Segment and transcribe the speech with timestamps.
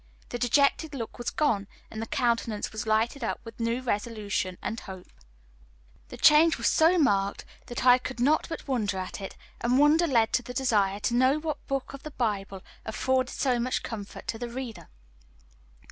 [0.29, 4.79] The dejected look was gone, and the countenance was lighted up with new resolution and
[4.79, 5.11] hope.
[6.07, 10.07] The change was so marked that I could not but wonder at it, and wonder
[10.07, 14.25] led to the desire to know what book of the Bible afforded so much comfort
[14.29, 14.89] to the reader.